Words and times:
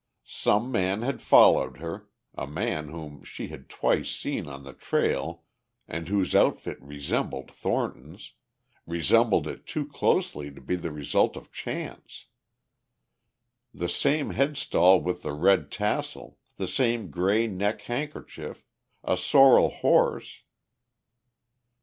Some 0.25 0.71
man 0.71 1.03
had 1.03 1.21
followed 1.21 1.77
her, 1.77 2.09
a 2.33 2.47
man 2.47 2.87
whom 2.87 3.23
she 3.23 3.49
had 3.49 3.69
twice 3.69 4.09
seen 4.09 4.47
on 4.47 4.63
the 4.63 4.73
trail 4.73 5.43
and 5.87 6.07
whose 6.07 6.33
outfit 6.33 6.81
resembled 6.81 7.51
Thornton's, 7.51 8.33
resembled 8.87 9.45
it 9.45 9.67
too 9.67 9.85
closely 9.85 10.49
to 10.49 10.59
be 10.59 10.75
the 10.75 10.89
result 10.91 11.37
of 11.37 11.51
chance! 11.51 12.25
The 13.75 13.87
same 13.89 14.31
headstall 14.31 15.03
with 15.03 15.21
the 15.21 15.33
red 15.33 15.71
tassel, 15.71 16.39
the 16.57 16.67
same 16.67 17.11
grey 17.11 17.45
neck 17.45 17.81
handkerchief, 17.81 18.65
a 19.03 19.15
sorrel 19.15 19.69
horse.... 19.69 20.41